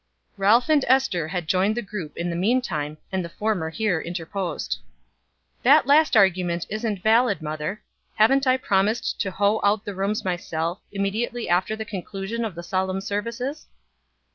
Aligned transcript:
Ralph 0.35 0.67
and 0.67 0.83
Ester 0.87 1.27
had 1.27 1.47
joined 1.47 1.75
the 1.77 1.83
group 1.83 2.17
in 2.17 2.31
the 2.31 2.35
meantime, 2.35 2.97
and 3.11 3.23
the 3.23 3.29
former 3.29 3.69
here 3.69 4.01
interposed. 4.01 4.79
"That 5.61 5.85
last 5.85 6.17
argument 6.17 6.65
isn't 6.69 7.03
valid, 7.03 7.39
mother. 7.39 7.83
Haven't 8.15 8.47
I 8.47 8.57
promised 8.57 9.21
to 9.21 9.29
hoe 9.29 9.59
out 9.63 9.85
the 9.85 9.93
rooms 9.93 10.25
myself, 10.25 10.81
immediately 10.91 11.47
after 11.47 11.75
the 11.75 11.85
conclusion 11.85 12.43
of 12.43 12.55
the 12.55 12.63
solemn 12.63 12.99
services?" 12.99 13.67